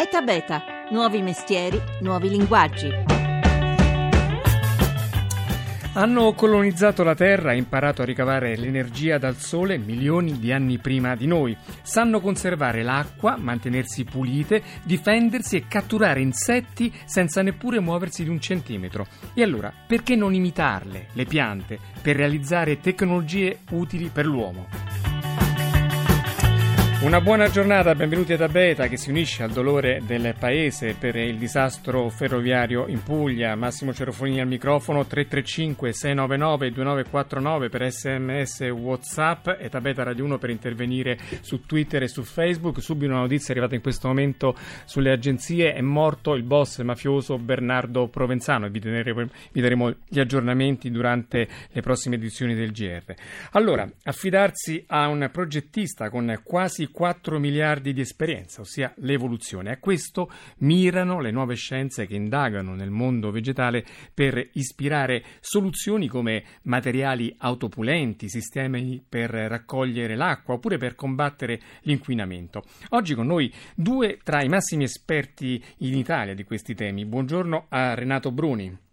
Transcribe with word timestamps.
ETA 0.00 0.20
Beta, 0.20 0.62
nuovi 0.90 1.20
mestieri, 1.22 1.76
nuovi 2.02 2.28
linguaggi. 2.28 2.88
Hanno 5.94 6.32
colonizzato 6.34 7.02
la 7.02 7.16
Terra 7.16 7.50
e 7.50 7.56
imparato 7.56 8.02
a 8.02 8.04
ricavare 8.04 8.56
l'energia 8.56 9.18
dal 9.18 9.34
Sole 9.38 9.76
milioni 9.76 10.38
di 10.38 10.52
anni 10.52 10.78
prima 10.78 11.16
di 11.16 11.26
noi. 11.26 11.56
Sanno 11.82 12.20
conservare 12.20 12.84
l'acqua, 12.84 13.36
mantenersi 13.36 14.04
pulite, 14.04 14.62
difendersi 14.84 15.56
e 15.56 15.66
catturare 15.66 16.20
insetti 16.20 16.94
senza 17.04 17.42
neppure 17.42 17.80
muoversi 17.80 18.22
di 18.22 18.30
un 18.30 18.38
centimetro. 18.38 19.04
E 19.34 19.42
allora, 19.42 19.72
perché 19.84 20.14
non 20.14 20.32
imitarle, 20.32 21.08
le 21.12 21.24
piante, 21.24 21.76
per 22.00 22.14
realizzare 22.14 22.78
tecnologie 22.78 23.62
utili 23.70 24.10
per 24.10 24.26
l'uomo? 24.26 24.68
Una 27.00 27.20
buona 27.20 27.48
giornata, 27.48 27.94
benvenuti 27.94 28.32
ad 28.32 28.40
Abeta 28.40 28.88
che 28.88 28.96
si 28.96 29.10
unisce 29.10 29.44
al 29.44 29.52
dolore 29.52 30.02
del 30.04 30.34
paese 30.36 30.96
per 30.98 31.14
il 31.14 31.38
disastro 31.38 32.08
ferroviario 32.08 32.88
in 32.88 33.04
Puglia. 33.04 33.54
Massimo 33.54 33.94
Cerofonini 33.94 34.40
al 34.40 34.48
microfono 34.48 35.06
335 35.06 35.92
699 35.92 36.72
2949 36.72 37.68
per 37.68 37.88
sms 37.88 38.60
whatsapp 38.70 39.46
e 39.60 39.68
Tabeta 39.68 40.02
Radio 40.02 40.24
1 40.24 40.38
per 40.38 40.50
intervenire 40.50 41.16
su 41.40 41.64
Twitter 41.66 42.02
e 42.02 42.08
su 42.08 42.24
Facebook. 42.24 42.82
Subito 42.82 43.12
una 43.12 43.20
notizia 43.20 43.52
arrivata 43.52 43.76
in 43.76 43.80
questo 43.80 44.08
momento 44.08 44.56
sulle 44.84 45.12
agenzie, 45.12 45.74
è 45.74 45.80
morto 45.80 46.34
il 46.34 46.42
boss 46.42 46.82
mafioso 46.82 47.38
Bernardo 47.38 48.08
Provenzano 48.08 48.66
e 48.66 48.70
vi, 48.70 48.80
vi 48.80 49.60
daremo 49.60 49.94
gli 50.08 50.18
aggiornamenti 50.18 50.90
durante 50.90 51.46
le 51.70 51.80
prossime 51.80 52.16
edizioni 52.16 52.56
del 52.56 52.72
GR. 52.72 53.14
Allora, 53.52 53.88
affidarsi 54.02 54.82
a 54.88 55.06
un 55.06 55.28
progettista 55.32 56.10
con 56.10 56.40
quasi 56.42 56.86
4 56.90 57.38
miliardi 57.38 57.92
di 57.92 58.00
esperienza, 58.00 58.60
ossia 58.60 58.92
l'evoluzione. 58.96 59.70
A 59.70 59.78
questo 59.78 60.30
mirano 60.58 61.20
le 61.20 61.30
nuove 61.30 61.54
scienze 61.54 62.06
che 62.06 62.14
indagano 62.14 62.74
nel 62.74 62.90
mondo 62.90 63.30
vegetale 63.30 63.84
per 64.12 64.50
ispirare 64.52 65.24
soluzioni 65.40 66.08
come 66.08 66.44
materiali 66.62 67.34
autopulenti, 67.38 68.28
sistemi 68.28 69.02
per 69.06 69.30
raccogliere 69.30 70.16
l'acqua 70.16 70.54
oppure 70.54 70.78
per 70.78 70.94
combattere 70.94 71.60
l'inquinamento. 71.82 72.64
Oggi 72.90 73.14
con 73.14 73.26
noi 73.26 73.52
due 73.74 74.18
tra 74.22 74.42
i 74.42 74.48
massimi 74.48 74.84
esperti 74.84 75.62
in 75.78 75.96
Italia 75.96 76.34
di 76.34 76.44
questi 76.44 76.74
temi. 76.74 77.04
Buongiorno 77.04 77.66
a 77.68 77.94
Renato 77.94 78.32
Bruni. 78.32 78.87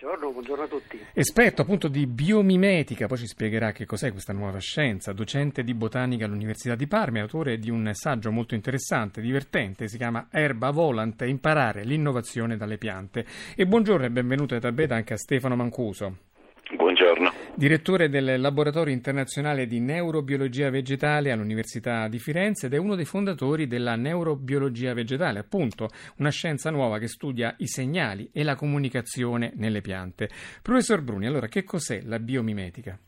Buongiorno, 0.00 0.30
buongiorno, 0.30 0.62
a 0.62 0.68
tutti. 0.68 1.04
Esperto 1.12 1.62
appunto 1.62 1.88
di 1.88 2.06
biomimetica, 2.06 3.08
poi 3.08 3.18
ci 3.18 3.26
spiegherà 3.26 3.72
che 3.72 3.84
cos'è 3.84 4.12
questa 4.12 4.32
nuova 4.32 4.58
scienza, 4.58 5.12
docente 5.12 5.64
di 5.64 5.74
botanica 5.74 6.24
all'Università 6.24 6.76
di 6.76 6.86
Parma, 6.86 7.20
autore 7.20 7.58
di 7.58 7.68
un 7.68 7.90
saggio 7.94 8.30
molto 8.30 8.54
interessante, 8.54 9.20
divertente, 9.20 9.88
si 9.88 9.96
chiama 9.96 10.28
Erba 10.30 10.70
Volante, 10.70 11.26
imparare 11.26 11.82
l'innovazione 11.82 12.56
dalle 12.56 12.78
piante. 12.78 13.26
E 13.56 13.66
buongiorno 13.66 14.06
e 14.06 14.10
benvenuto 14.10 14.54
a 14.54 14.60
Tabeta 14.60 14.94
anche 14.94 15.14
a 15.14 15.18
Stefano 15.18 15.56
Mancuso. 15.56 16.27
Buongiorno. 16.70 17.32
Direttore 17.54 18.10
del 18.10 18.38
Laboratorio 18.38 18.92
Internazionale 18.92 19.66
di 19.66 19.80
Neurobiologia 19.80 20.68
Vegetale 20.68 21.32
all'Università 21.32 22.08
di 22.08 22.18
Firenze 22.18 22.66
ed 22.66 22.74
è 22.74 22.76
uno 22.76 22.94
dei 22.94 23.06
fondatori 23.06 23.66
della 23.66 23.96
neurobiologia 23.96 24.92
vegetale, 24.92 25.38
appunto 25.38 25.88
una 26.18 26.30
scienza 26.30 26.70
nuova 26.70 26.98
che 26.98 27.08
studia 27.08 27.54
i 27.58 27.66
segnali 27.66 28.28
e 28.34 28.44
la 28.44 28.54
comunicazione 28.54 29.52
nelle 29.56 29.80
piante. 29.80 30.28
Professor 30.62 31.00
Bruni, 31.00 31.26
allora 31.26 31.46
che 31.46 31.64
cos'è 31.64 32.02
la 32.04 32.18
biomimetica? 32.18 32.98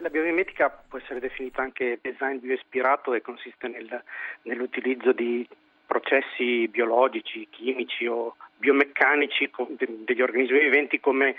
La 0.00 0.08
biomimetica 0.08 0.70
può 0.70 0.98
essere 0.98 1.18
definita 1.18 1.62
anche 1.62 1.98
design 2.00 2.38
bioispirato 2.38 3.14
e 3.14 3.20
consiste 3.20 3.66
nel, 3.66 4.02
nell'utilizzo 4.42 5.12
di 5.12 5.46
processi 5.86 6.68
biologici, 6.68 7.48
chimici 7.50 8.06
o 8.06 8.36
biomeccanici 8.56 9.50
degli 10.04 10.22
organismi 10.22 10.60
viventi 10.60 11.00
come 11.00 11.34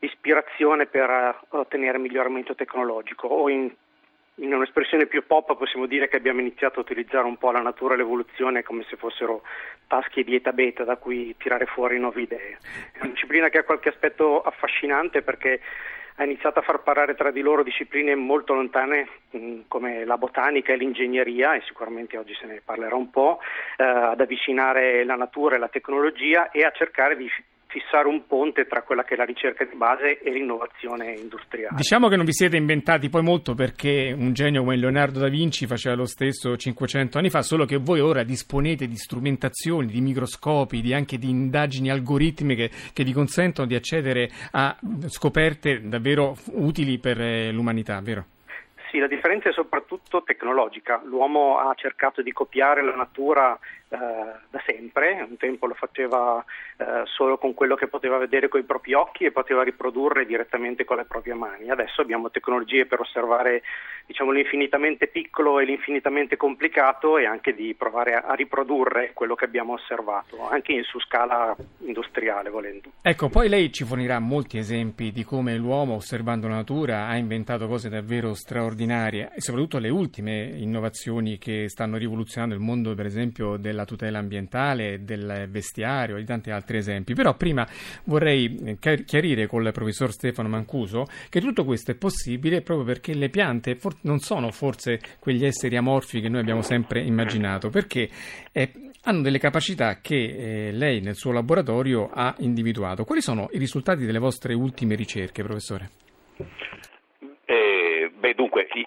ispirazione 0.00 0.86
per 0.86 1.10
eh, 1.10 1.34
ottenere 1.50 1.98
miglioramento 1.98 2.54
tecnologico 2.54 3.28
o 3.28 3.48
in, 3.48 3.70
in, 4.36 4.54
un'espressione 4.54 5.06
più 5.06 5.26
pop 5.26 5.56
possiamo 5.56 5.86
dire 5.86 6.08
che 6.08 6.16
abbiamo 6.16 6.40
iniziato 6.40 6.78
a 6.78 6.82
utilizzare 6.82 7.26
un 7.26 7.36
po' 7.36 7.50
la 7.50 7.60
natura 7.60 7.94
e 7.94 7.96
l'evoluzione 7.98 8.62
come 8.62 8.84
se 8.88 8.96
fossero 8.96 9.42
tasche 9.86 10.24
di 10.24 10.34
eta 10.34 10.52
beta 10.52 10.84
da 10.84 10.96
cui 10.96 11.34
tirare 11.38 11.66
fuori 11.66 11.98
nuove 11.98 12.22
idee. 12.22 12.58
È 12.92 12.98
una 13.02 13.12
disciplina 13.12 13.48
che 13.48 13.58
ha 13.58 13.64
qualche 13.64 13.90
aspetto 13.90 14.40
affascinante 14.40 15.22
perché 15.22 15.60
ha 16.16 16.24
iniziato 16.24 16.58
a 16.58 16.62
far 16.62 16.82
parlare 16.82 17.14
tra 17.14 17.30
di 17.30 17.40
loro 17.40 17.62
discipline 17.62 18.14
molto 18.14 18.52
lontane 18.52 19.08
mh, 19.30 19.60
come 19.68 20.04
la 20.04 20.18
botanica 20.18 20.72
e 20.72 20.76
l'ingegneria 20.76 21.54
e 21.54 21.62
sicuramente 21.66 22.18
oggi 22.18 22.34
se 22.34 22.46
ne 22.46 22.60
parlerà 22.62 22.94
un 22.94 23.10
po', 23.10 23.40
eh, 23.76 23.84
ad 23.84 24.20
avvicinare 24.20 25.04
la 25.04 25.16
natura 25.16 25.56
e 25.56 25.58
la 25.58 25.68
tecnologia 25.68 26.50
e 26.50 26.64
a 26.64 26.72
cercare 26.72 27.16
di 27.16 27.30
fissare 27.70 28.08
un 28.08 28.26
ponte 28.26 28.66
tra 28.66 28.82
quella 28.82 29.04
che 29.04 29.14
è 29.14 29.16
la 29.16 29.24
ricerca 29.24 29.64
di 29.64 29.76
base 29.76 30.18
e 30.18 30.30
l'innovazione 30.30 31.12
industriale. 31.12 31.76
Diciamo 31.76 32.08
che 32.08 32.16
non 32.16 32.24
vi 32.24 32.32
siete 32.32 32.56
inventati 32.56 33.08
poi 33.08 33.22
molto 33.22 33.54
perché 33.54 34.14
un 34.16 34.32
genio 34.32 34.62
come 34.62 34.76
Leonardo 34.76 35.20
da 35.20 35.28
Vinci 35.28 35.66
faceva 35.66 35.94
lo 35.94 36.04
stesso 36.04 36.56
500 36.56 37.18
anni 37.18 37.30
fa, 37.30 37.42
solo 37.42 37.64
che 37.64 37.76
voi 37.76 38.00
ora 38.00 38.24
disponete 38.24 38.86
di 38.86 38.96
strumentazioni, 38.96 39.86
di 39.86 40.00
microscopi, 40.00 40.80
di 40.80 40.92
anche 40.92 41.16
di 41.16 41.30
indagini 41.30 41.90
algoritmiche 41.90 42.70
che 42.92 43.04
vi 43.04 43.12
consentono 43.12 43.68
di 43.68 43.76
accedere 43.76 44.28
a 44.50 44.76
scoperte 45.06 45.88
davvero 45.88 46.36
utili 46.52 46.98
per 46.98 47.20
eh, 47.20 47.52
l'umanità, 47.52 48.00
vero? 48.00 48.24
Sì, 48.90 48.98
la 48.98 49.06
differenza 49.06 49.48
è 49.48 49.52
soprattutto 49.52 50.24
tecnologica. 50.24 51.00
L'uomo 51.04 51.58
ha 51.58 51.72
cercato 51.74 52.22
di 52.22 52.32
copiare 52.32 52.82
la 52.82 52.96
natura 52.96 53.56
da 53.96 54.62
sempre, 54.64 55.26
un 55.28 55.36
tempo 55.36 55.66
lo 55.66 55.74
faceva 55.74 56.44
eh, 56.76 57.02
solo 57.06 57.38
con 57.38 57.54
quello 57.54 57.74
che 57.74 57.88
poteva 57.88 58.18
vedere 58.18 58.48
con 58.48 58.60
i 58.60 58.64
propri 58.64 58.94
occhi 58.94 59.24
e 59.24 59.32
poteva 59.32 59.62
riprodurre 59.62 60.26
direttamente 60.26 60.84
con 60.84 60.96
le 60.96 61.04
proprie 61.04 61.34
mani. 61.34 61.70
Adesso 61.70 62.00
abbiamo 62.00 62.30
tecnologie 62.30 62.86
per 62.86 63.00
osservare 63.00 63.62
diciamo, 64.06 64.30
l'infinitamente 64.30 65.08
piccolo 65.08 65.58
e 65.58 65.64
l'infinitamente 65.64 66.36
complicato 66.36 67.18
e 67.18 67.26
anche 67.26 67.54
di 67.54 67.74
provare 67.74 68.14
a, 68.14 68.22
a 68.26 68.34
riprodurre 68.34 69.12
quello 69.12 69.34
che 69.34 69.44
abbiamo 69.44 69.74
osservato, 69.74 70.48
anche 70.48 70.82
su 70.84 71.00
scala 71.00 71.56
industriale 71.78 72.50
volendo. 72.50 72.90
Ecco, 73.02 73.28
poi 73.28 73.48
lei 73.48 73.72
ci 73.72 73.84
fornirà 73.84 74.18
molti 74.18 74.58
esempi 74.58 75.10
di 75.10 75.24
come 75.24 75.56
l'uomo 75.56 75.94
osservando 75.94 76.48
la 76.48 76.56
natura 76.56 77.06
ha 77.06 77.16
inventato 77.16 77.66
cose 77.66 77.88
davvero 77.88 78.34
straordinarie 78.34 79.32
e 79.34 79.40
soprattutto 79.40 79.78
le 79.78 79.88
ultime 79.88 80.42
innovazioni 80.56 81.38
che 81.38 81.68
stanno 81.68 81.96
rivoluzionando 81.96 82.54
il 82.54 82.60
mondo, 82.60 82.94
per 82.94 83.06
esempio, 83.06 83.56
della 83.56 83.79
della 83.80 83.84
tutela 83.84 84.18
ambientale, 84.18 85.04
del 85.04 85.46
vestiario 85.50 86.16
e 86.16 86.20
di 86.20 86.26
tanti 86.26 86.50
altri 86.50 86.78
esempi. 86.78 87.14
Però 87.14 87.34
prima 87.34 87.66
vorrei 88.04 88.76
eh, 88.80 89.04
chiarire 89.04 89.46
col 89.46 89.70
professor 89.72 90.12
Stefano 90.12 90.48
Mancuso 90.48 91.06
che 91.28 91.40
tutto 91.40 91.64
questo 91.64 91.92
è 91.92 91.94
possibile 91.94 92.62
proprio 92.62 92.86
perché 92.86 93.14
le 93.14 93.28
piante 93.28 93.76
for- 93.76 93.96
non 94.02 94.18
sono 94.20 94.50
forse 94.50 95.00
quegli 95.18 95.44
esseri 95.44 95.76
amorfi 95.76 96.20
che 96.20 96.28
noi 96.28 96.40
abbiamo 96.40 96.62
sempre 96.62 97.00
immaginato, 97.02 97.70
perché 97.70 98.08
eh, 98.52 98.72
hanno 99.02 99.22
delle 99.22 99.38
capacità 99.38 100.00
che 100.00 100.68
eh, 100.68 100.72
lei 100.72 101.00
nel 101.00 101.14
suo 101.14 101.32
laboratorio 101.32 102.10
ha 102.12 102.34
individuato. 102.38 103.04
Quali 103.04 103.22
sono 103.22 103.48
i 103.52 103.58
risultati 103.58 104.04
delle 104.04 104.18
vostre 104.18 104.54
ultime 104.54 104.94
ricerche, 104.94 105.42
professore? 105.42 106.09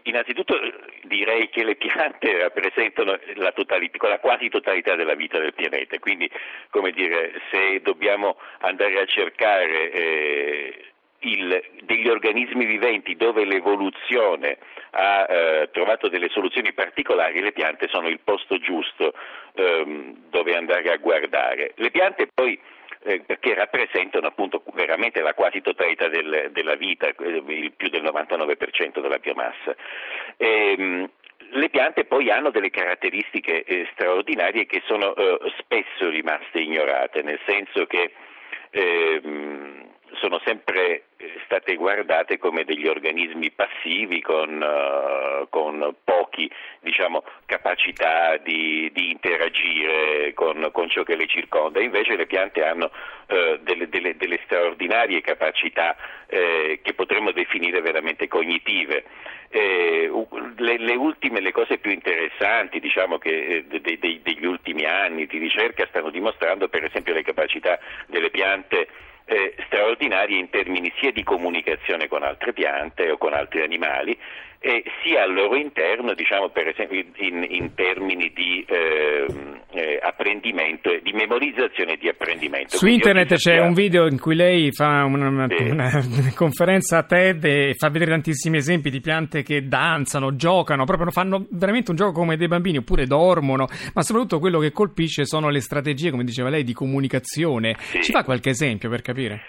Innanzitutto 0.03 0.59
eh, 0.59 0.73
direi 1.03 1.49
che 1.49 1.63
le 1.63 1.75
piante 1.75 2.37
rappresentano 2.37 3.19
la, 3.35 3.51
totalità, 3.51 4.07
la 4.07 4.19
quasi 4.19 4.49
totalità 4.49 4.95
della 4.95 5.15
vita 5.15 5.39
del 5.39 5.53
pianeta, 5.53 5.97
quindi, 5.99 6.29
come 6.69 6.91
dire, 6.91 7.41
se 7.51 7.81
dobbiamo 7.81 8.37
andare 8.59 8.99
a 8.99 9.05
cercare 9.05 9.91
eh, 9.91 10.85
il, 11.19 11.63
degli 11.83 12.07
organismi 12.07 12.65
viventi 12.65 13.15
dove 13.15 13.45
l'evoluzione 13.45 14.57
ha 14.91 15.25
eh, 15.27 15.69
trovato 15.71 16.07
delle 16.07 16.29
soluzioni 16.29 16.73
particolari, 16.73 17.41
le 17.41 17.51
piante 17.51 17.87
sono 17.87 18.07
il 18.07 18.19
posto 18.23 18.57
giusto 18.59 19.13
ehm, 19.55 20.29
dove 20.29 20.55
andare 20.55 20.91
a 20.91 20.97
guardare. 20.97 21.73
Le 21.75 21.91
piante 21.91 22.27
poi 22.33 22.59
eh, 23.03 23.21
perché 23.21 23.53
rappresentano 23.53 24.27
appunto 24.27 24.63
veramente 24.73 25.21
la 25.21 25.33
quasi 25.33 25.61
totalità 25.61 26.07
del, 26.07 26.49
della 26.51 26.75
vita, 26.75 27.07
eh, 27.07 27.71
più 27.75 27.89
del 27.89 28.03
99% 28.03 28.99
della 29.01 29.19
biomassa. 29.19 29.75
E, 30.37 30.75
ehm, 30.77 31.09
le 31.55 31.69
piante 31.69 32.05
poi 32.05 32.31
hanno 32.31 32.49
delle 32.49 32.69
caratteristiche 32.69 33.63
eh, 33.63 33.87
straordinarie 33.93 34.65
che 34.65 34.81
sono 34.85 35.13
eh, 35.15 35.37
spesso 35.59 36.09
rimaste 36.09 36.59
ignorate, 36.59 37.21
nel 37.21 37.39
senso 37.45 37.85
che 37.85 38.11
ehm, 38.71 39.72
sono 40.15 40.39
sempre 40.45 41.03
eh, 41.17 41.33
state 41.45 41.75
guardate 41.75 42.37
come 42.37 42.63
degli 42.63 42.87
organismi 42.87 43.51
passivi 43.51 44.21
con, 44.21 44.61
uh, 44.61 45.47
con 45.49 45.95
pochi 46.03 46.49
diciamo, 46.81 47.23
capacità 47.45 48.37
di, 48.37 48.89
di 48.93 49.11
interagire 49.11 50.33
con 50.33 50.69
con, 50.71 50.89
ciò 50.89 51.03
che 51.03 51.15
le 51.15 51.27
circonda, 51.27 51.81
invece 51.81 52.15
le 52.15 52.25
piante 52.25 52.63
hanno 52.63 52.91
eh, 53.27 53.59
delle, 53.63 53.89
delle, 53.89 54.15
delle, 54.15 54.39
straordinarie 54.45 55.21
capacità 55.21 55.95
eh, 56.27 56.79
che 56.81 56.93
potremmo 56.93 57.31
definire 57.31 57.81
veramente 57.81 58.27
cognitive. 58.27 59.03
Eh, 59.49 60.11
le, 60.57 60.77
le, 60.77 60.95
ultime, 60.95 61.39
le 61.39 61.51
cose 61.51 61.77
più 61.77 61.91
interessanti 61.91 62.79
diciamo 62.79 63.17
che, 63.19 63.65
de, 63.67 63.81
de, 63.81 64.19
degli 64.21 64.45
ultimi 64.45 64.85
anni 64.85 65.27
di 65.27 65.37
ricerca 65.37 65.85
stanno 65.89 66.09
dimostrando 66.09 66.69
per 66.69 66.83
esempio 66.83 67.13
le 67.13 67.21
capacità 67.21 67.79
delle 68.07 68.31
piante 68.31 68.87
eh, 69.25 69.55
straordinarie 69.65 70.37
in 70.37 70.49
termini 70.49 70.91
sia 70.97 71.11
di 71.11 71.23
comunicazione 71.23 72.07
con 72.07 72.23
altre 72.23 72.53
piante 72.53 73.09
o 73.09 73.17
con 73.17 73.33
altri 73.33 73.61
animali, 73.61 74.17
e 74.65 74.81
sia 75.03 75.23
al 75.23 75.33
loro 75.33 75.57
interno, 75.57 76.13
diciamo 76.13 76.47
per 76.47 76.69
esempio 76.69 77.03
in, 77.17 77.45
in 77.49 77.73
termini 77.73 78.31
di 78.33 78.65
eh, 78.65 79.25
eh, 79.71 79.99
apprendimento, 80.01 80.89
di 81.03 81.11
memorizzazione 81.11 81.93
e 81.93 81.97
di 81.97 82.07
apprendimento. 82.07 82.77
Su 82.77 82.85
Quindi 82.85 82.95
internet 82.95 83.35
c'è 83.35 83.59
un 83.59 83.73
video 83.73 84.07
in 84.07 84.17
cui 84.17 84.35
lei 84.35 84.71
fa 84.71 85.03
una, 85.03 85.27
una, 85.27 85.47
una, 85.69 85.91
conferenza 86.33 86.99
a 86.99 87.03
TED 87.03 87.43
e 87.43 87.73
fa 87.77 87.89
vedere 87.89 88.11
tantissimi 88.11 88.55
esempi 88.55 88.89
di 88.89 89.01
piante 89.01 89.43
che 89.43 89.67
danzano, 89.67 90.37
giocano, 90.37 90.85
proprio 90.85 91.11
fanno 91.11 91.45
veramente 91.49 91.91
un 91.91 91.97
gioco 91.97 92.13
come 92.13 92.37
dei 92.37 92.47
bambini, 92.47 92.77
oppure 92.77 93.05
dormono, 93.05 93.67
ma 93.93 94.01
soprattutto 94.01 94.39
quello 94.39 94.59
che 94.59 94.71
colpisce 94.71 95.25
sono 95.25 95.49
le 95.49 95.59
strategie, 95.59 96.09
come 96.09 96.23
diceva 96.23 96.47
lei, 96.47 96.63
di 96.63 96.73
comunicazione. 96.73 97.75
Sì. 97.79 98.01
Ci 98.01 98.11
fa 98.13 98.23
qualche 98.23 98.51
esempio 98.51 98.89
per 98.89 99.01
capire? 99.01 99.41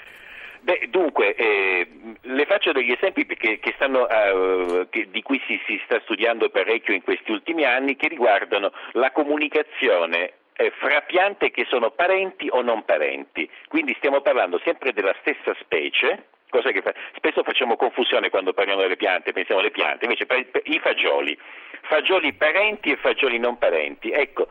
Beh, 0.65 0.87
dunque, 0.89 1.35
eh, 1.35 1.87
le 2.23 2.47
faccio 2.47 2.73
degli 2.73 2.91
esempi 2.91 3.27
che, 3.27 3.59
che 3.59 3.73
stanno, 3.77 4.07
uh, 4.09 4.89
che, 4.89 5.11
di 5.11 5.21
cui 5.21 5.39
si, 5.47 5.61
si, 5.67 5.79
sta 5.85 6.01
studiando 6.01 6.49
parecchio 6.49 6.95
in 6.95 7.03
questi 7.03 7.33
ultimi 7.33 7.67
anni, 7.67 7.97
che 7.97 8.09
riguardano 8.09 8.73
la 8.93 9.11
comunicazione 9.11 10.33
eh, 10.57 10.73
fra 10.79 11.03
piante 11.03 11.51
che 11.51 11.67
sono 11.69 11.91
parenti 11.91 12.49
o 12.51 12.63
non 12.63 12.83
parenti. 12.87 13.47
Quindi 13.69 13.93
stiamo 13.99 14.23
parlando 14.23 14.59
sempre 14.65 14.95
della 14.95 15.15
stessa 15.21 15.55
specie, 15.61 16.29
cosa 16.49 16.71
che 16.71 16.81
fa... 16.81 16.95
spesso 17.15 17.43
facciamo 17.43 17.77
confusione 17.77 18.31
quando 18.31 18.55
parliamo 18.55 18.81
delle 18.81 18.97
piante, 18.97 19.35
pensiamo 19.35 19.61
alle 19.61 19.71
piante, 19.71 20.07
invece 20.07 20.27
i 20.63 20.79
fagioli, 20.79 21.39
fagioli 21.83 22.33
parenti 22.33 22.91
e 22.91 22.97
fagioli 22.97 23.39
non 23.39 23.59
parenti. 23.59 24.13
Ecco, 24.13 24.49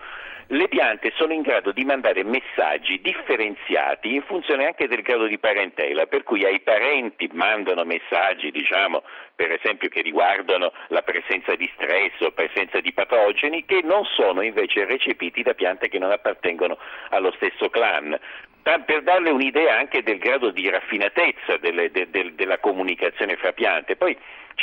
le 0.54 0.68
piante 0.68 1.12
sono 1.16 1.34
in 1.34 1.42
grado 1.42 1.72
di 1.72 1.84
mandare 1.84 2.24
messaggi 2.24 3.02
differenziati 3.02 4.14
in 4.14 4.22
funzione 4.22 4.68
anche 4.68 4.88
del 4.88 5.02
grado 5.02 5.26
di 5.26 5.40
parentela, 5.40 6.06
per 6.06 6.24
cui 6.24 6.46
ai 6.46 6.60
parenti 6.60 7.28
mandano 7.34 7.84
messaggi, 7.84 8.52
diciamo, 8.52 9.04
per 9.36 9.52
esempio 9.52 9.90
che 9.90 10.02
riguardano 10.02 10.72
la 10.90 11.02
presenza 11.02 11.56
di 11.56 11.70
stress 11.74 12.20
o 12.22 12.32
presenza 12.32 12.80
di 12.80 12.94
patogeni, 12.94 13.66
che 13.66 13.82
non 13.84 14.06
sono 14.06 14.42
invece 14.42 14.86
recepiti 14.86 15.42
da 15.42 15.56
piante 15.56 15.90
che 15.90 15.98
non 15.98 16.12
appartengono 16.12 16.78
allo 17.10 17.32
stesso 17.32 17.70
clan 17.70 18.18
per 18.62 19.02
darle 19.02 19.30
un'idea 19.30 19.78
anche 19.78 20.04
del 20.04 20.20
grado 20.20 20.52
di 20.52 20.70
raffinatezza 20.70 21.58
delle, 21.58 21.92
de, 21.92 22.10
de, 22.10 22.34
della 22.36 22.60
comunicazione 22.60 23.36
fra 23.36 23.52
piante. 23.52 23.98
Poi 23.98 24.18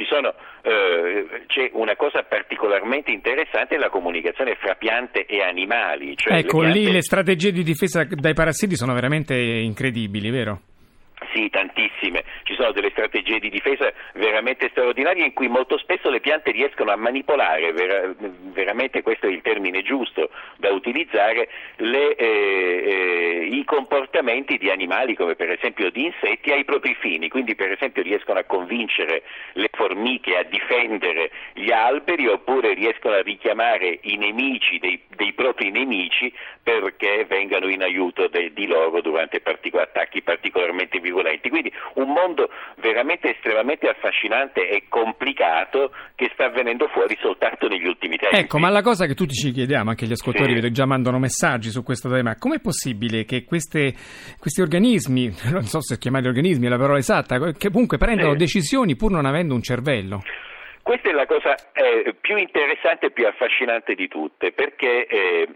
sono, 0.04 0.34
eh, 0.62 1.44
c'è 1.46 1.70
una 1.72 1.96
cosa 1.96 2.22
particolarmente 2.22 3.10
interessante, 3.10 3.76
la 3.76 3.90
comunicazione 3.90 4.56
fra 4.56 4.74
piante 4.74 5.26
e 5.26 5.42
animali. 5.42 6.16
Cioè 6.16 6.38
ecco, 6.38 6.62
le 6.62 6.72
piante... 6.72 6.78
lì 6.78 6.92
le 6.92 7.02
strategie 7.02 7.52
di 7.52 7.62
difesa 7.62 8.04
dai 8.04 8.34
parassiti 8.34 8.76
sono 8.76 8.94
veramente 8.94 9.34
incredibili, 9.36 10.30
vero? 10.30 10.60
Sì, 11.32 11.48
tantissime. 11.48 12.24
Ci 12.42 12.54
sono 12.54 12.72
delle 12.72 12.90
strategie 12.90 13.38
di 13.38 13.50
difesa 13.50 13.92
veramente 14.14 14.68
straordinarie 14.70 15.24
in 15.24 15.32
cui 15.32 15.46
molto 15.46 15.78
spesso 15.78 16.10
le 16.10 16.18
piante 16.18 16.50
riescono 16.50 16.90
a 16.90 16.96
manipolare, 16.96 17.72
vera, 17.72 18.12
veramente 18.52 19.02
questo 19.02 19.26
è 19.26 19.30
il 19.30 19.40
termine 19.40 19.82
giusto 19.82 20.30
da 20.56 20.70
utilizzare, 20.70 21.48
le, 21.76 22.16
eh, 22.16 22.26
eh, 22.26 23.48
i 23.48 23.64
comportamenti 23.64 24.58
di 24.58 24.70
animali 24.70 25.14
come 25.14 25.36
per 25.36 25.50
esempio 25.50 25.90
di 25.90 26.06
insetti 26.06 26.50
ai 26.50 26.64
propri 26.64 26.96
fini. 26.98 27.28
Quindi 27.28 27.54
per 27.54 27.70
esempio 27.70 28.02
riescono 28.02 28.40
a 28.40 28.44
convincere 28.44 29.22
le 29.52 29.68
formiche 29.70 30.36
a 30.36 30.42
difendere 30.42 31.30
gli 31.54 31.70
alberi 31.70 32.26
oppure 32.26 32.74
riescono 32.74 33.14
a 33.14 33.22
richiamare 33.22 34.00
i 34.02 34.16
nemici 34.16 34.78
dei, 34.78 35.00
dei 35.14 35.32
propri 35.32 35.70
nemici 35.70 36.32
perché 36.60 37.24
vengano 37.28 37.68
in 37.68 37.82
aiuto 37.82 38.26
de, 38.26 38.52
di 38.52 38.66
loro 38.66 39.00
durante 39.00 39.40
attacchi 39.44 40.22
particolarmente 40.22 40.98
violenti 40.98 41.19
virulenti. 41.20 41.48
Quindi 41.48 41.72
un 41.94 42.12
mondo 42.12 42.50
veramente 42.80 43.30
estremamente 43.30 43.88
affascinante 43.88 44.68
e 44.68 44.84
complicato 44.88 45.92
che 46.14 46.30
sta 46.32 46.48
venendo 46.48 46.88
fuori 46.88 47.16
soltanto 47.20 47.68
negli 47.68 47.86
ultimi 47.86 48.16
tempi. 48.16 48.36
Ecco, 48.36 48.58
ma 48.58 48.70
la 48.70 48.82
cosa 48.82 49.06
che 49.06 49.14
tutti 49.14 49.34
ci 49.34 49.52
chiediamo, 49.52 49.90
anche 49.90 50.06
gli 50.06 50.12
ascoltatori 50.12 50.60
sì. 50.60 50.70
già 50.72 50.86
mandano 50.86 51.18
messaggi 51.18 51.70
su 51.70 51.82
questo 51.82 52.10
tema, 52.10 52.36
com'è 52.36 52.60
possibile 52.60 53.24
che 53.24 53.44
queste, 53.44 53.92
questi 54.38 54.60
organismi, 54.60 55.32
non 55.52 55.62
so 55.62 55.80
se 55.80 55.98
chiamarli 55.98 56.28
organismi 56.28 56.66
è 56.66 56.68
la 56.68 56.78
parola 56.78 56.98
esatta, 56.98 57.38
che 57.52 57.70
comunque 57.70 57.98
prendono 57.98 58.32
sì. 58.32 58.38
decisioni 58.38 58.96
pur 58.96 59.10
non 59.10 59.26
avendo 59.26 59.54
un 59.54 59.62
cervello? 59.62 60.22
Questa 60.82 61.10
è 61.10 61.12
la 61.12 61.26
cosa 61.26 61.54
eh, 61.72 62.14
più 62.20 62.36
interessante 62.36 63.06
e 63.06 63.10
più 63.10 63.26
affascinante 63.26 63.94
di 63.94 64.08
tutte, 64.08 64.50
perché 64.52 65.06
eh, 65.06 65.48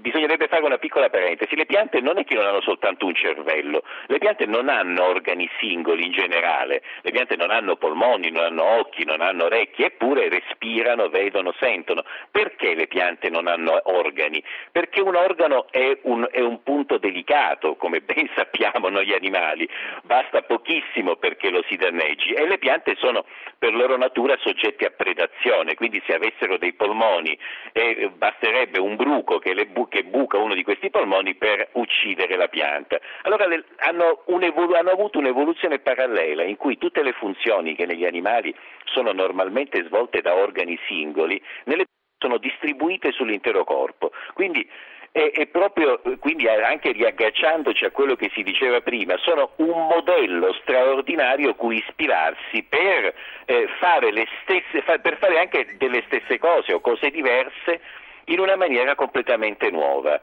bisognerebbe 0.00 0.48
fare 0.48 0.64
una 0.64 0.78
piccola 0.78 1.08
parentesi, 1.10 1.54
le 1.54 1.66
piante 1.66 2.00
non 2.00 2.18
è 2.18 2.24
che 2.24 2.34
non 2.34 2.46
hanno 2.46 2.60
soltanto 2.60 3.06
un 3.06 3.14
cervello, 3.14 3.82
le 4.06 4.18
piante 4.18 4.46
non 4.46 4.68
hanno 4.68 5.04
organi 5.04 5.48
singoli 5.58 6.06
in 6.06 6.12
generale, 6.12 6.82
le 7.02 7.10
piante 7.10 7.36
non 7.36 7.50
hanno 7.50 7.76
polmoni, 7.76 8.30
non 8.30 8.44
hanno 8.44 8.64
occhi, 8.64 9.04
non 9.04 9.20
hanno 9.20 9.44
orecchie, 9.44 9.86
eppure 9.86 10.28
respirano, 10.28 11.08
vedono, 11.08 11.54
sentono. 11.58 12.04
Perché 12.30 12.74
le 12.74 12.86
piante 12.86 13.30
non 13.30 13.46
hanno 13.46 13.80
organi? 13.84 14.42
Perché 14.72 15.00
un 15.00 15.14
organo 15.14 15.66
è 15.70 15.98
un, 16.02 16.26
è 16.30 16.40
un 16.40 16.62
punto 16.62 16.98
delicato, 16.98 17.76
come 17.76 18.00
ben 18.00 18.28
sappiamo 18.34 18.88
noi 18.88 19.12
animali, 19.14 19.68
basta 20.02 20.42
pochissimo 20.42 21.16
perché 21.16 21.50
lo 21.50 21.62
si 21.68 21.76
danneggi 21.76 22.32
e 22.32 22.46
le 22.46 22.58
piante 22.58 22.96
sono 22.96 23.24
per 23.58 23.74
loro 23.74 23.96
natura 23.96 24.36
soggetti 24.38 24.84
a 24.84 24.90
predazione, 24.90 25.74
quindi 25.74 26.02
se 26.06 26.14
avessero 26.14 26.56
dei 26.56 26.72
polmoni 26.72 27.38
eh, 27.72 28.10
basterebbe 28.16 28.78
un 28.78 28.96
bruco 28.96 29.38
che 29.38 29.54
bu- 29.66 29.88
che 29.88 30.04
buca 30.04 30.38
uno 30.38 30.54
di 30.54 30.62
questi 30.62 30.90
polmoni 30.90 31.34
per 31.34 31.68
uccidere 31.72 32.36
la 32.36 32.48
pianta. 32.48 32.98
Allora 33.22 33.46
le, 33.46 33.64
hanno, 33.78 34.22
hanno 34.26 34.90
avuto 34.90 35.18
un'evoluzione 35.18 35.78
parallela 35.78 36.42
in 36.42 36.56
cui 36.56 36.78
tutte 36.78 37.02
le 37.02 37.12
funzioni 37.12 37.74
che 37.74 37.86
negli 37.86 38.04
animali 38.04 38.54
sono 38.84 39.12
normalmente 39.12 39.84
svolte 39.84 40.20
da 40.20 40.34
organi 40.34 40.78
singoli, 40.86 41.40
nelle 41.64 41.84
sono 42.18 42.36
distribuite 42.36 43.12
sull'intero 43.12 43.64
corpo. 43.64 44.12
Quindi 44.34 44.68
e, 45.12 45.32
e, 45.34 45.46
proprio 45.48 46.00
quindi 46.20 46.46
anche 46.48 46.92
riagganciandoci 46.92 47.84
a 47.84 47.90
quello 47.90 48.14
che 48.14 48.30
si 48.32 48.42
diceva 48.42 48.80
prima, 48.80 49.16
sono 49.18 49.50
un 49.56 49.86
modello 49.88 50.52
straordinario 50.62 51.54
cui 51.54 51.78
ispirarsi 51.78 52.62
per, 52.68 53.12
eh, 53.46 53.68
fare, 53.78 54.12
stesse, 54.42 54.82
per 55.00 55.18
fare 55.18 55.40
anche 55.40 55.74
delle 55.78 56.02
stesse 56.06 56.38
cose 56.38 56.72
o 56.72 56.80
cose 56.80 57.10
diverse 57.10 57.80
in 58.26 58.38
una 58.38 58.54
maniera 58.54 58.94
completamente 58.94 59.70
nuova. 59.70 60.20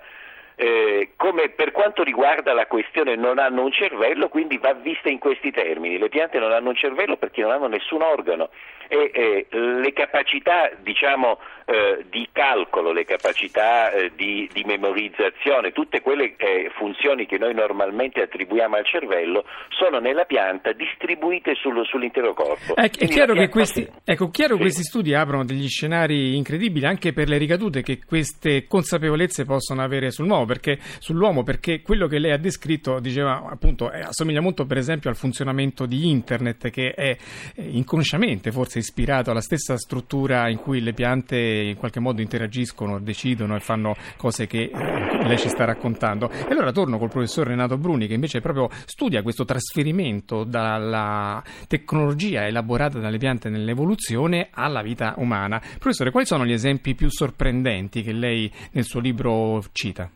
Eh, 0.59 1.11
come 1.17 1.49
per 1.49 1.71
quanto 1.71 2.01
riguarda 2.01 2.53
la 2.53 2.65
questione 2.65 3.15
non 3.15 3.37
hanno 3.39 3.63
un 3.63 3.71
cervello, 3.71 4.29
quindi 4.29 4.57
va 4.57 4.73
vista 4.73 5.09
in 5.09 5.19
questi 5.19 5.51
termini. 5.51 5.97
Le 5.97 6.09
piante 6.09 6.39
non 6.39 6.53
hanno 6.53 6.69
un 6.69 6.75
cervello 6.75 7.17
perché 7.17 7.41
non 7.41 7.51
hanno 7.51 7.67
nessun 7.67 8.01
organo 8.01 8.49
e 8.87 9.11
eh, 9.11 9.47
le 9.49 9.93
capacità 9.93 10.71
diciamo, 10.81 11.39
eh, 11.65 12.05
di 12.09 12.27
calcolo, 12.31 12.93
le 12.93 13.03
capacità 13.03 13.91
eh, 13.91 14.11
di, 14.15 14.49
di, 14.53 14.63
memorizzazione, 14.63 15.71
tutte 15.73 16.01
quelle 16.01 16.35
eh, 16.37 16.71
funzioni 16.77 17.25
che 17.25 17.37
noi 17.37 17.53
normalmente 17.53 18.21
attribuiamo 18.21 18.75
al 18.75 18.85
cervello 18.85 19.43
sono 19.69 19.99
nella 19.99 20.23
pianta 20.23 20.71
distribuite 20.71 21.55
sul, 21.55 21.85
sull'intero 21.85 22.33
corpo. 22.33 22.75
È, 22.75 22.89
è 22.89 23.07
chiaro 23.07 23.33
che 23.33 23.49
questi, 23.49 23.87
ecco, 24.03 24.29
chiaro 24.29 24.55
sì. 24.55 24.61
questi 24.61 24.83
studi 24.83 25.13
aprono 25.13 25.43
degli 25.43 25.67
scenari 25.67 26.35
incredibili 26.35 26.85
anche 26.85 27.11
per 27.11 27.27
le 27.27 27.37
ricadute 27.37 27.81
che 27.81 27.99
queste 28.05 28.65
consapevolezze 28.65 29.43
possono 29.43 29.81
avere 29.81 30.11
sul 30.11 30.25
perché, 30.45 30.77
sull'uomo, 30.99 31.43
perché 31.43 31.81
quello 31.81 32.07
che 32.07 32.19
lei 32.19 32.31
ha 32.31 32.37
descritto 32.37 32.99
diceva 32.99 33.45
appunto 33.49 33.87
assomiglia 33.87 34.41
molto 34.41 34.65
per 34.65 34.77
esempio 34.77 35.09
al 35.09 35.15
funzionamento 35.15 35.85
di 35.85 36.09
internet 36.09 36.69
che 36.69 36.91
è 36.91 37.15
inconsciamente 37.55 38.51
forse 38.51 38.76
ispirato 38.77 39.31
alla 39.31 39.41
stessa 39.41 39.77
struttura 39.77 40.49
in 40.49 40.57
cui 40.57 40.81
le 40.81 40.93
piante 40.93 41.37
in 41.37 41.75
qualche 41.77 41.99
modo 41.99 42.21
interagiscono, 42.21 42.99
decidono 42.99 43.55
e 43.55 43.59
fanno 43.59 43.95
cose 44.17 44.47
che 44.47 44.69
lei 44.73 45.37
ci 45.37 45.49
sta 45.49 45.65
raccontando. 45.65 46.29
E 46.29 46.51
allora 46.51 46.71
torno 46.71 46.97
col 46.97 47.09
professor 47.09 47.47
Renato 47.47 47.77
Bruni 47.77 48.07
che 48.07 48.13
invece 48.13 48.41
proprio 48.41 48.69
studia 48.85 49.21
questo 49.21 49.45
trasferimento 49.45 50.43
dalla 50.43 51.43
tecnologia 51.67 52.45
elaborata 52.45 52.99
dalle 52.99 53.17
piante 53.17 53.49
nell'evoluzione 53.49 54.49
alla 54.51 54.81
vita 54.81 55.13
umana. 55.17 55.61
Professore, 55.79 56.11
quali 56.11 56.25
sono 56.25 56.45
gli 56.45 56.53
esempi 56.53 56.95
più 56.95 57.09
sorprendenti 57.09 58.01
che 58.01 58.13
lei 58.13 58.51
nel 58.71 58.83
suo 58.83 58.99
libro 58.99 59.61
cita? 59.71 60.09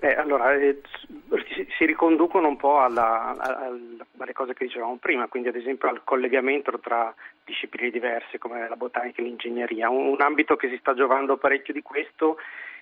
Eh, 0.00 0.14
allora, 0.14 0.54
eh, 0.54 0.80
si 1.78 1.86
riconducono 1.86 2.48
un 2.48 2.56
po' 2.56 2.80
alla, 2.80 3.36
alla, 3.38 3.70
alle 4.18 4.32
cose 4.32 4.52
che 4.52 4.64
dicevamo 4.64 4.96
prima, 4.96 5.28
quindi 5.28 5.48
ad 5.48 5.54
esempio 5.54 5.88
al 5.88 6.02
collegamento 6.02 6.76
tra 6.80 7.14
discipline 7.44 7.90
diverse 7.90 8.36
come 8.38 8.68
la 8.68 8.74
botanica 8.74 9.22
e 9.22 9.24
l'ingegneria. 9.24 9.88
Un, 9.88 10.08
un 10.08 10.20
ambito 10.20 10.56
che 10.56 10.68
si 10.68 10.76
sta 10.78 10.92
giovando 10.94 11.36
parecchio 11.36 11.72
di 11.72 11.82
questo 11.82 12.36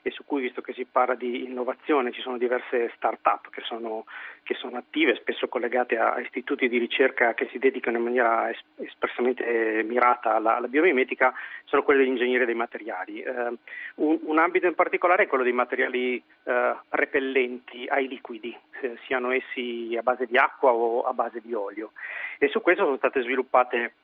e 0.07 0.13
su 0.13 0.25
cui, 0.25 0.41
visto 0.41 0.61
che 0.61 0.73
si 0.73 0.85
parla 0.85 1.17
di 1.17 1.43
innovazione, 1.43 2.13
ci 2.13 2.21
sono 2.21 2.39
diverse 2.39 2.93
start-up 2.95 3.51
che 3.51 3.61
sono, 3.63 4.05
che 4.45 4.55
sono 4.55 4.77
attive, 4.77 5.17
spesso 5.17 5.49
collegate 5.49 5.99
a 5.99 6.21
istituti 6.21 6.69
di 6.69 6.79
ricerca 6.79 7.35
che 7.35 7.49
si 7.51 7.59
dedicano 7.59 7.97
in 7.97 8.05
maniera 8.05 8.49
es- 8.49 8.63
espressamente 8.77 9.83
mirata 9.85 10.37
alla, 10.37 10.59
alla, 10.59 10.69
biomimetica, 10.69 11.35
sono 11.65 11.83
quelle 11.83 12.05
dell'ingegneria 12.05 12.47
dei 12.47 12.55
materiali. 12.55 13.21
Eh, 13.21 13.59
un, 13.97 14.19
un, 14.23 14.39
ambito 14.39 14.69
in 14.69 14.77
particolare 14.77 15.25
è 15.25 15.27
quello 15.27 15.43
dei 15.43 15.53
materiali 15.53 16.23
eh, 16.45 16.77
repellenti 16.91 17.87
ai 17.89 18.07
liquidi, 18.07 18.57
eh, 18.83 18.97
siano 19.07 19.33
essi 19.33 19.97
a 19.99 20.03
base 20.03 20.27
di 20.27 20.37
acqua 20.37 20.71
o 20.71 21.03
a 21.03 21.13
base 21.15 21.41
di 21.41 21.53
olio. 21.53 21.91
E 22.39 22.47
su 22.47 22.63
questo 22.63 22.85
sono 22.85 22.97
state 22.97 23.23
sviluppate 23.23 23.95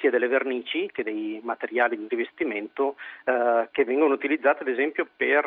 sia 0.00 0.10
delle 0.10 0.28
vernici 0.28 0.88
che 0.92 1.02
dei 1.02 1.40
materiali 1.42 1.96
di 1.96 2.06
rivestimento 2.08 2.96
eh, 3.24 3.68
che 3.70 3.84
vengono 3.84 4.14
utilizzati 4.14 4.62
ad 4.62 4.68
esempio 4.68 5.06
per 5.16 5.44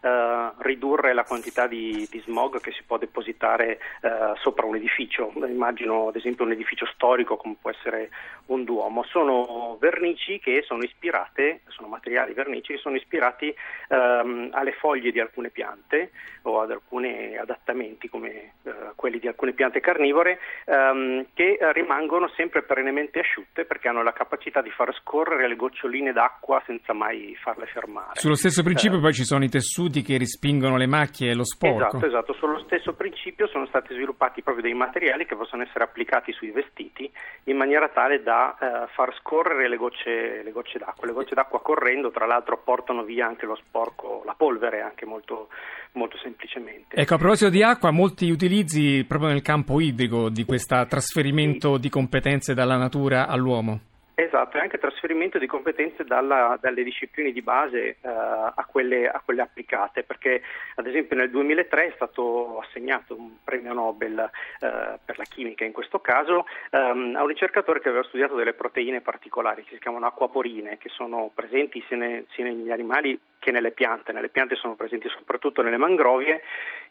eh, 0.00 0.52
ridurre 0.58 1.12
la 1.14 1.24
quantità 1.24 1.66
di, 1.66 2.06
di, 2.10 2.20
smog 2.20 2.60
che 2.60 2.72
si 2.72 2.82
può 2.84 2.98
depositare 2.98 3.78
eh, 4.00 4.32
sopra 4.36 4.66
un 4.66 4.76
edificio. 4.76 5.32
Immagino 5.34 6.08
ad 6.08 6.16
esempio 6.16 6.44
un 6.44 6.52
edificio 6.52 6.86
storico 6.86 7.36
come 7.36 7.56
può 7.60 7.70
essere 7.70 8.10
un 8.46 8.64
duomo. 8.64 9.02
Sono 9.04 9.76
vernici 9.80 10.38
che 10.38 10.62
sono 10.62 10.82
ispirate, 10.82 11.60
sono 11.68 11.88
materiali 11.88 12.32
vernici 12.32 12.74
che 12.74 12.78
sono 12.78 12.96
ispirati 12.96 13.54
ehm, 13.88 14.50
alle 14.52 14.72
foglie 14.72 15.10
di 15.10 15.20
alcune 15.20 15.50
piante 15.50 16.10
o 16.42 16.60
ad 16.60 16.70
alcuni 16.70 17.36
adattamenti 17.36 18.08
come 18.08 18.52
eh, 18.62 18.72
quelli 18.96 19.18
di 19.18 19.28
alcune 19.28 19.52
piante 19.52 19.80
carnivore 19.80 20.38
ehm, 20.66 21.26
che 21.34 21.58
rimangono 21.72 22.28
sempre 22.28 22.62
perennemente 22.62 23.20
asciutte 23.20 23.64
perché 23.64 23.83
hanno 23.88 24.02
la 24.02 24.12
capacità 24.12 24.62
di 24.62 24.70
far 24.70 24.94
scorrere 25.00 25.48
le 25.48 25.56
goccioline 25.56 26.12
d'acqua 26.12 26.62
senza 26.66 26.92
mai 26.92 27.36
farle 27.40 27.66
fermare. 27.66 28.12
Sullo 28.14 28.34
stesso 28.34 28.62
principio 28.62 28.98
eh, 28.98 29.00
poi 29.00 29.12
ci 29.12 29.24
sono 29.24 29.44
i 29.44 29.48
tessuti 29.48 30.02
che 30.02 30.18
respingono 30.18 30.76
le 30.76 30.86
macchie 30.86 31.30
e 31.30 31.34
lo 31.34 31.44
sporco. 31.44 31.86
Esatto, 31.86 32.06
esatto, 32.06 32.32
sullo 32.34 32.58
stesso 32.60 32.94
principio 32.94 33.46
sono 33.48 33.66
stati 33.66 33.94
sviluppati 33.94 34.42
proprio 34.42 34.64
dei 34.64 34.74
materiali 34.74 35.26
che 35.26 35.36
possono 35.36 35.62
essere 35.62 35.84
applicati 35.84 36.32
sui 36.32 36.50
vestiti 36.50 37.10
in 37.44 37.56
maniera 37.56 37.88
tale 37.88 38.22
da 38.22 38.56
eh, 38.58 38.86
far 38.94 39.14
scorrere 39.20 39.68
le 39.68 39.76
gocce, 39.76 40.42
le 40.42 40.50
gocce 40.52 40.78
d'acqua. 40.78 41.06
Le 41.06 41.12
gocce 41.12 41.34
d'acqua 41.34 41.60
correndo 41.60 42.10
tra 42.10 42.26
l'altro 42.26 42.60
portano 42.62 43.02
via 43.02 43.26
anche 43.26 43.46
lo 43.46 43.56
sporco, 43.56 44.22
la 44.24 44.34
polvere 44.36 44.80
anche 44.80 45.04
molto, 45.04 45.48
molto 45.92 46.16
semplicemente. 46.18 46.96
Ecco, 46.96 47.14
a 47.14 47.18
proposito 47.18 47.50
di 47.50 47.62
acqua, 47.62 47.90
molti 47.90 48.30
utilizzi 48.30 49.04
proprio 49.06 49.30
nel 49.30 49.42
campo 49.42 49.80
idrico 49.80 50.28
di 50.28 50.44
questo 50.44 50.86
trasferimento 50.86 51.74
sì. 51.74 51.80
di 51.80 51.88
competenze 51.88 52.54
dalla 52.54 52.76
natura 52.76 53.26
all'uomo. 53.26 53.73
Esatto, 54.16 54.56
e 54.56 54.60
anche 54.60 54.78
trasferimento 54.78 55.38
di 55.38 55.46
competenze 55.48 56.04
dalla, 56.04 56.56
dalle 56.60 56.84
discipline 56.84 57.32
di 57.32 57.42
base 57.42 57.96
eh, 58.00 58.08
a, 58.08 58.64
quelle, 58.70 59.08
a, 59.08 59.20
quelle, 59.24 59.42
applicate, 59.42 60.04
perché 60.04 60.40
ad 60.76 60.86
esempio 60.86 61.16
nel 61.16 61.30
2003 61.30 61.86
è 61.88 61.92
stato 61.96 62.60
assegnato 62.60 63.16
un 63.16 63.42
premio 63.42 63.72
Nobel 63.72 64.18
eh, 64.20 64.98
per 65.04 65.18
la 65.18 65.24
chimica 65.24 65.64
in 65.64 65.72
questo 65.72 65.98
caso 65.98 66.46
ehm, 66.70 67.16
a 67.16 67.22
un 67.22 67.26
ricercatore 67.26 67.80
che 67.80 67.88
aveva 67.88 68.04
studiato 68.04 68.36
delle 68.36 68.52
proteine 68.52 69.00
particolari 69.00 69.64
che 69.64 69.74
si 69.74 69.80
chiamano 69.80 70.06
acquaporine, 70.06 70.78
che 70.78 70.90
sono 70.90 71.32
presenti 71.34 71.82
sia, 71.88 71.96
ne, 71.96 72.26
sia 72.30 72.44
negli 72.44 72.70
animali 72.70 73.18
che 73.44 73.50
nelle 73.50 73.72
piante. 73.72 74.12
Nelle 74.12 74.30
piante 74.30 74.54
sono 74.54 74.74
presenti 74.74 75.06
soprattutto 75.10 75.60
nelle 75.60 75.76
mangrovie 75.76 76.40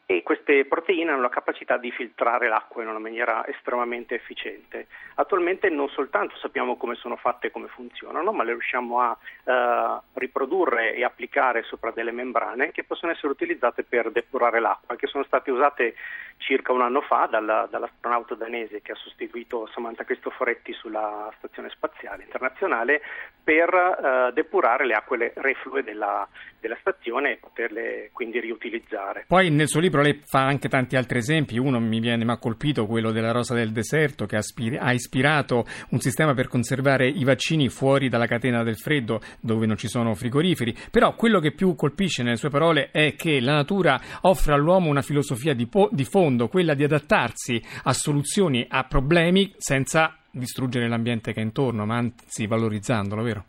e 0.05 0.21
queste 0.21 0.65
proteine 0.65 1.11
hanno 1.11 1.21
la 1.21 1.29
capacità 1.29 1.77
di 1.77 1.89
filtrare 1.89 2.47
l'acqua 2.47 2.83
in 2.83 2.89
una 2.89 2.99
maniera 2.99 3.47
estremamente 3.47 4.13
efficiente. 4.13 4.87
Attualmente 5.15 5.69
non 5.69 5.89
soltanto 5.89 6.35
sappiamo 6.37 6.75
come 6.75 6.93
sono 6.93 7.15
fatte 7.15 7.47
e 7.47 7.51
come 7.51 7.67
funzionano, 7.67 8.31
ma 8.31 8.43
le 8.43 8.51
riusciamo 8.51 8.99
a 8.99 9.17
eh, 9.45 9.99
riprodurre 10.13 10.93
e 10.93 11.03
applicare 11.03 11.63
sopra 11.63 11.89
delle 11.89 12.11
membrane 12.11 12.71
che 12.71 12.83
possono 12.83 13.13
essere 13.13 13.31
utilizzate 13.31 13.83
per 13.83 14.11
depurare 14.11 14.59
l'acqua, 14.59 14.95
che 14.95 15.07
sono 15.07 15.23
state 15.23 15.49
usate 15.49 15.95
circa 16.37 16.73
un 16.73 16.81
anno 16.81 17.01
fa 17.01 17.27
dalla, 17.27 17.67
dall'astronauta 17.69 18.35
danese 18.35 18.81
che 18.81 18.91
ha 18.91 18.95
sostituito 18.95 19.67
Samantha 19.67 20.03
Cristoforetti 20.03 20.73
sulla 20.73 21.33
Stazione 21.37 21.69
Spaziale 21.69 22.23
Internazionale 22.23 23.01
per 23.41 23.73
eh, 23.73 24.33
depurare 24.33 24.85
le 24.85 24.93
acque 24.93 25.31
reflue 25.35 25.83
della, 25.83 26.27
della 26.63 26.77
stazione 26.79 27.33
e 27.33 27.37
poterle 27.37 28.09
quindi 28.13 28.39
riutilizzare. 28.39 29.25
Poi 29.27 29.49
nel 29.49 29.67
suo 29.67 29.81
libro 29.81 30.01
lei 30.01 30.21
fa 30.23 30.45
anche 30.45 30.69
tanti 30.69 30.95
altri 30.95 31.17
esempi, 31.17 31.57
uno 31.57 31.79
mi 31.79 31.99
viene, 31.99 32.23
mi 32.23 32.31
ha 32.31 32.37
colpito 32.37 32.85
quello 32.85 33.11
della 33.11 33.31
rosa 33.31 33.53
del 33.53 33.71
deserto 33.71 34.25
che 34.25 34.37
ha, 34.37 34.41
spir- 34.41 34.79
ha 34.79 34.93
ispirato 34.93 35.65
un 35.89 35.99
sistema 35.99 36.33
per 36.33 36.47
conservare 36.47 37.07
i 37.07 37.25
vaccini 37.25 37.67
fuori 37.67 38.07
dalla 38.07 38.27
catena 38.27 38.63
del 38.63 38.77
freddo 38.77 39.19
dove 39.41 39.65
non 39.65 39.75
ci 39.75 39.89
sono 39.89 40.15
frigoriferi, 40.15 40.73
però 40.89 41.15
quello 41.15 41.39
che 41.39 41.51
più 41.51 41.75
colpisce 41.75 42.23
nelle 42.23 42.37
sue 42.37 42.49
parole 42.49 42.91
è 42.91 43.13
che 43.15 43.41
la 43.41 43.55
natura 43.55 43.99
offre 44.21 44.53
all'uomo 44.53 44.89
una 44.89 45.01
filosofia 45.01 45.53
di, 45.53 45.67
po- 45.67 45.89
di 45.91 46.05
fondo, 46.05 46.47
quella 46.47 46.73
di 46.73 46.85
adattarsi 46.85 47.61
a 47.83 47.91
soluzioni, 47.93 48.65
a 48.69 48.85
problemi 48.85 49.53
senza 49.57 50.17
distruggere 50.31 50.87
l'ambiente 50.87 51.33
che 51.33 51.41
è 51.41 51.43
intorno, 51.43 51.85
ma 51.85 51.97
anzi 51.97 52.47
valorizzandolo, 52.47 53.21
vero? 53.21 53.45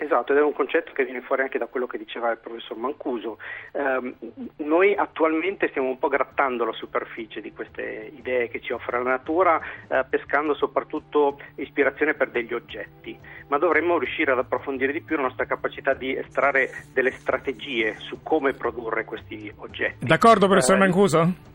Esatto, 0.00 0.32
ed 0.32 0.38
è 0.38 0.42
un 0.42 0.52
concetto 0.52 0.92
che 0.92 1.04
viene 1.04 1.22
fuori 1.22 1.42
anche 1.42 1.58
da 1.58 1.66
quello 1.66 1.88
che 1.88 1.98
diceva 1.98 2.30
il 2.30 2.38
professor 2.38 2.76
Mancuso. 2.76 3.38
Eh, 3.72 4.14
noi 4.58 4.94
attualmente 4.94 5.68
stiamo 5.70 5.88
un 5.88 5.98
po' 5.98 6.06
grattando 6.06 6.64
la 6.64 6.72
superficie 6.72 7.40
di 7.40 7.52
queste 7.52 8.12
idee 8.16 8.48
che 8.48 8.60
ci 8.60 8.72
offre 8.72 8.98
la 8.98 9.10
natura, 9.10 9.60
eh, 9.88 10.04
pescando 10.08 10.54
soprattutto 10.54 11.40
ispirazione 11.56 12.14
per 12.14 12.30
degli 12.30 12.54
oggetti, 12.54 13.18
ma 13.48 13.58
dovremmo 13.58 13.98
riuscire 13.98 14.30
ad 14.30 14.38
approfondire 14.38 14.92
di 14.92 15.00
più 15.00 15.16
la 15.16 15.22
nostra 15.22 15.46
capacità 15.46 15.94
di 15.94 16.16
estrarre 16.16 16.70
delle 16.92 17.10
strategie 17.10 17.96
su 17.98 18.22
come 18.22 18.52
produrre 18.52 19.04
questi 19.04 19.52
oggetti. 19.56 20.06
D'accordo, 20.06 20.46
professor 20.46 20.76
eh, 20.76 20.78
Mancuso? 20.78 21.47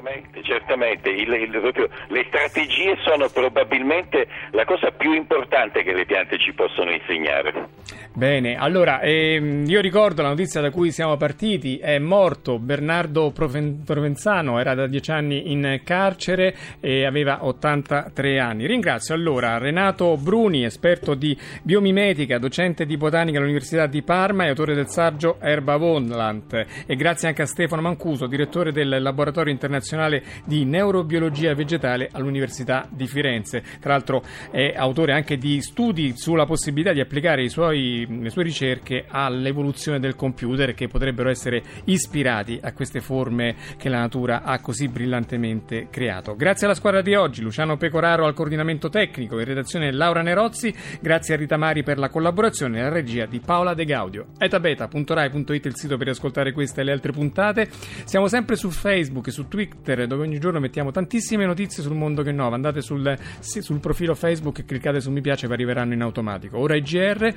Certamente, 0.00 0.42
certamente. 0.42 1.10
Il, 1.10 1.30
il, 1.32 1.50
proprio, 1.50 1.88
le 2.08 2.24
strategie 2.28 2.96
sono 3.02 3.28
probabilmente 3.28 4.26
la 4.52 4.64
cosa 4.64 4.90
più 4.90 5.12
importante 5.12 5.82
che 5.82 5.92
le 5.92 6.06
piante 6.06 6.38
ci 6.38 6.52
possono 6.54 6.90
insegnare. 6.90 7.79
Bene, 8.12 8.56
allora 8.56 9.00
ehm, 9.00 9.68
io 9.68 9.80
ricordo 9.80 10.22
la 10.22 10.28
notizia 10.28 10.60
da 10.60 10.70
cui 10.70 10.90
siamo 10.90 11.16
partiti, 11.16 11.78
è 11.78 11.98
morto 11.98 12.58
Bernardo 12.58 13.30
Provenzano, 13.30 14.58
era 14.58 14.74
da 14.74 14.86
dieci 14.86 15.10
anni 15.10 15.52
in 15.52 15.80
carcere 15.84 16.54
e 16.80 17.04
aveva 17.04 17.44
83 17.44 18.38
anni. 18.40 18.66
Ringrazio 18.66 19.14
allora 19.14 19.58
Renato 19.58 20.16
Bruni, 20.16 20.64
esperto 20.64 21.14
di 21.14 21.38
biomimetica, 21.62 22.38
docente 22.38 22.84
di 22.84 22.96
botanica 22.96 23.38
all'Università 23.38 23.86
di 23.86 24.02
Parma 24.02 24.44
e 24.44 24.48
autore 24.48 24.74
del 24.74 24.88
saggio 24.88 25.36
Erba 25.40 25.76
Wonland 25.76 26.66
e 26.86 26.96
grazie 26.96 27.28
anche 27.28 27.42
a 27.42 27.46
Stefano 27.46 27.82
Mancuso, 27.82 28.26
direttore 28.26 28.72
del 28.72 29.00
laboratorio 29.00 29.52
internazionale 29.52 30.22
di 30.44 30.64
neurobiologia 30.64 31.54
vegetale 31.54 32.08
all'Università 32.12 32.88
di 32.90 33.06
Firenze. 33.06 33.62
Tra 33.80 33.92
l'altro 33.92 34.22
è 34.50 34.74
autore 34.76 35.12
anche 35.12 35.38
di 35.38 35.60
studi 35.62 36.14
sulla 36.16 36.46
possibilità 36.46 36.92
di 36.92 37.00
applicare 37.00 37.48
suoi, 37.48 37.79
le 37.80 38.30
sue 38.30 38.42
ricerche 38.42 39.04
all'evoluzione 39.08 39.98
del 39.98 40.16
computer 40.16 40.74
che 40.74 40.88
potrebbero 40.88 41.28
essere 41.28 41.62
ispirati 41.84 42.58
a 42.62 42.72
queste 42.72 43.00
forme 43.00 43.54
che 43.76 43.88
la 43.88 43.98
natura 43.98 44.42
ha 44.42 44.60
così 44.60 44.88
brillantemente 44.88 45.88
creato. 45.90 46.36
Grazie 46.36 46.66
alla 46.66 46.74
squadra 46.74 47.02
di 47.02 47.14
oggi, 47.14 47.42
Luciano 47.42 47.76
Pecoraro 47.76 48.26
al 48.26 48.34
coordinamento 48.34 48.88
tecnico, 48.88 49.38
in 49.38 49.44
redazione 49.44 49.92
Laura 49.92 50.22
Nerozzi, 50.22 50.74
grazie 51.00 51.34
a 51.34 51.36
Rita 51.36 51.56
Mari 51.56 51.82
per 51.82 51.98
la 51.98 52.08
collaborazione 52.08 52.78
e 52.78 52.80
alla 52.80 52.90
regia 52.90 53.26
di 53.26 53.40
Paola 53.40 53.74
De 53.74 53.84
Gaudio. 53.84 54.26
etabeta.rai.it 54.38 55.66
il 55.66 55.76
sito 55.76 55.96
per 55.96 56.08
ascoltare 56.08 56.52
queste 56.52 56.80
e 56.80 56.84
le 56.84 56.92
altre 56.92 57.12
puntate. 57.12 57.68
Siamo 58.04 58.28
sempre 58.28 58.56
su 58.56 58.70
Facebook 58.70 59.28
e 59.28 59.30
su 59.30 59.48
Twitter 59.48 60.06
dove 60.06 60.22
ogni 60.22 60.38
giorno 60.38 60.60
mettiamo 60.60 60.90
tantissime 60.90 61.46
notizie 61.46 61.82
sul 61.82 61.94
mondo 61.94 62.22
che 62.22 62.30
è 62.30 62.32
nuovo. 62.32 62.54
Andate 62.54 62.80
sul, 62.80 63.16
sul 63.40 63.80
profilo 63.80 64.14
Facebook 64.14 64.58
e 64.58 64.64
cliccate 64.64 65.00
su 65.00 65.10
mi 65.10 65.20
piace 65.20 65.46
vi 65.46 65.52
arriveranno 65.52 65.94
in 65.94 66.02
automatico. 66.02 66.58
Ora 66.58 66.74
IGR, 66.74 67.34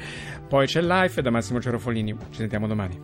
poi 0.47 0.65
c'è 0.65 0.81
Life 0.81 1.21
da 1.21 1.29
Massimo 1.29 1.59
Cerofolini. 1.59 2.15
Ci 2.29 2.37
sentiamo 2.37 2.67
domani. 2.67 2.99